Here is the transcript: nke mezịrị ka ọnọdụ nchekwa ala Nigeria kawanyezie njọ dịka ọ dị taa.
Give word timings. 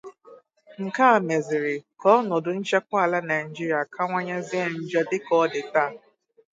nke 0.85 1.07
mezịrị 1.27 1.75
ka 1.99 2.07
ọnọdụ 2.19 2.49
nchekwa 2.59 2.97
ala 3.05 3.19
Nigeria 3.29 3.79
kawanyezie 3.93 4.63
njọ 4.81 5.01
dịka 5.09 5.33
ọ 5.43 5.45
dị 5.53 5.61
taa. 5.73 5.91